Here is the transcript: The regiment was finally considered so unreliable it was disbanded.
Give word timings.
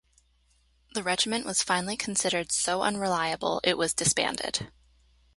The 0.95 1.03
regiment 1.03 1.45
was 1.45 1.61
finally 1.61 1.95
considered 1.95 2.51
so 2.51 2.81
unreliable 2.81 3.61
it 3.63 3.77
was 3.77 3.93
disbanded. 3.93 4.71